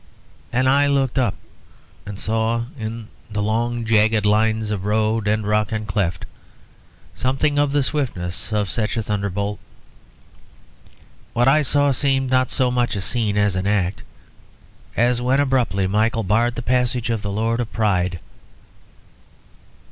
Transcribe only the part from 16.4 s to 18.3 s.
the passage of the Lord of Pride.